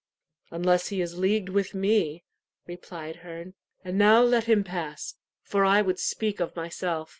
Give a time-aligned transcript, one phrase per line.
[0.49, 2.23] "Unless he is leagued with me,"
[2.65, 3.53] replied Herne.
[3.85, 7.09] "And now let him pass, for I would speak of myself.